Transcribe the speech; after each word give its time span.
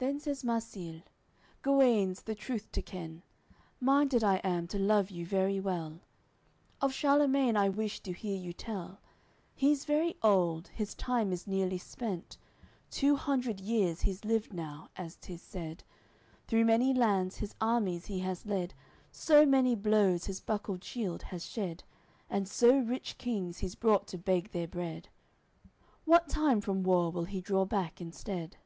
AOI. 0.00 0.04
XL 0.04 0.08
Then 0.14 0.18
says 0.18 0.42
Marsile 0.42 1.02
"Guenes, 1.62 2.22
the 2.22 2.34
truth 2.34 2.72
to 2.72 2.82
ken, 2.82 3.22
Minded 3.78 4.24
I 4.24 4.38
am 4.38 4.66
to 4.66 4.76
love 4.80 5.12
you 5.12 5.24
very 5.24 5.60
well. 5.60 6.00
Of 6.80 6.92
Charlemagne 6.92 7.56
I 7.56 7.68
wish 7.68 8.00
to 8.00 8.12
hear 8.12 8.36
you 8.36 8.52
tell, 8.52 8.98
He's 9.54 9.84
very 9.84 10.16
old, 10.20 10.66
his 10.66 10.96
time 10.96 11.30
is 11.32 11.46
nearly 11.46 11.78
spent, 11.78 12.36
Two 12.90 13.14
hundred 13.14 13.60
years 13.60 14.00
he's 14.00 14.24
lived 14.24 14.52
now, 14.52 14.88
as 14.96 15.14
'tis 15.14 15.40
said. 15.40 15.84
Through 16.48 16.64
many 16.64 16.92
lands 16.92 17.36
his 17.36 17.54
armies 17.60 18.06
he 18.06 18.18
has 18.18 18.44
led, 18.44 18.74
So 19.12 19.46
many 19.46 19.76
blows 19.76 20.24
his 20.24 20.40
buckled 20.40 20.82
shield 20.82 21.22
has 21.22 21.46
shed, 21.46 21.84
And 22.28 22.48
so 22.48 22.76
rich 22.76 23.18
kings 23.18 23.58
he's 23.58 23.76
brought 23.76 24.08
to 24.08 24.18
beg 24.18 24.50
their 24.50 24.66
bread; 24.66 25.10
What 26.06 26.28
time 26.28 26.60
from 26.60 26.82
war 26.82 27.12
will 27.12 27.26
he 27.26 27.40
draw 27.40 27.64
back 27.64 28.00
instead?" 28.00 28.56